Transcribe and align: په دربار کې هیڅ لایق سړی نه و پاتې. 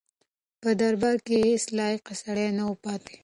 په 0.61 0.69
دربار 0.81 1.17
کې 1.25 1.35
هیڅ 1.47 1.63
لایق 1.77 2.03
سړی 2.21 2.47
نه 2.57 2.63
و 2.69 2.73
پاتې. 2.83 3.15